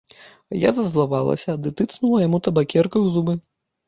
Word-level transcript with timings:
Я 0.59 0.69
зазлавалася 0.77 1.53
ды 1.65 1.71
тыцнула 1.81 2.21
яму 2.27 2.39
табакеркай 2.47 3.01
у 3.09 3.13
зубы. 3.17 3.37